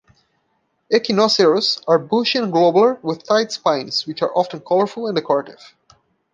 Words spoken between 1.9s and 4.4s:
bushy and globular with tight spines which are